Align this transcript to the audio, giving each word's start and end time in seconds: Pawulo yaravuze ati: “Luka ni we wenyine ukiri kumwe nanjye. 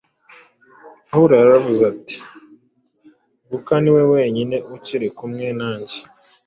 Pawulo 1.09 1.33
yaravuze 1.41 1.83
ati: 1.93 2.17
“Luka 3.49 3.73
ni 3.81 3.91
we 3.95 4.03
wenyine 4.13 4.55
ukiri 4.75 5.07
kumwe 5.17 5.47
nanjye. 5.59 5.97